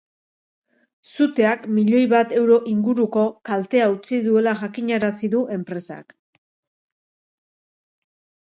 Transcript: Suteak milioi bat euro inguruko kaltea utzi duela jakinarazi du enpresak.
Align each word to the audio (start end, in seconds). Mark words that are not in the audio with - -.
Suteak 1.09 1.67
milioi 1.73 2.07
bat 2.13 2.33
euro 2.39 2.57
inguruko 2.71 3.25
kaltea 3.51 3.91
utzi 3.97 4.19
duela 4.29 4.57
jakinarazi 4.63 5.31
du 5.35 5.43
enpresak. 5.59 6.17